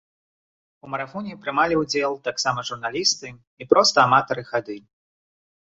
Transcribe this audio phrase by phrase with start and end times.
[0.87, 4.75] У марафоне прымалі ўдзел таксама журналісты і проста аматары хады.